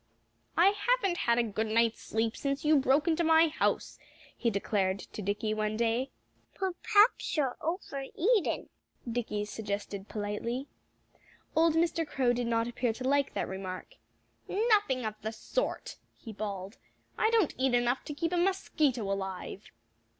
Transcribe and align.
"I 0.57 0.69
haven't 0.69 1.15
had 1.15 1.37
a 1.37 1.43
good 1.43 1.67
night's 1.67 2.01
sleep 2.01 2.35
since 2.35 2.65
you 2.65 2.75
broke 2.79 3.07
into 3.07 3.23
my 3.23 3.49
house," 3.49 3.99
he 4.35 4.49
declared 4.49 4.97
to 4.97 5.21
Dickie 5.21 5.53
one 5.53 5.77
day. 5.77 6.09
"Perhaps 6.55 7.37
you're 7.37 7.55
over 7.61 8.05
eating," 8.15 8.69
Dickie 9.07 9.45
suggested 9.45 10.07
politely. 10.09 10.65
Old 11.55 11.75
Mr. 11.75 12.03
Crow 12.07 12.33
did 12.33 12.47
not 12.47 12.67
appear 12.67 12.93
to 12.93 13.03
like 13.07 13.35
that 13.35 13.47
remark. 13.47 13.93
"Nothing 14.49 15.05
of 15.05 15.13
the 15.21 15.31
sort!" 15.31 15.97
he 16.17 16.33
bawled. 16.33 16.77
"I 17.15 17.29
don't 17.29 17.53
eat 17.59 17.75
enough 17.75 18.03
to 18.05 18.15
keep 18.15 18.31
a 18.33 18.37
mosquito 18.37 19.03
alive." 19.03 19.69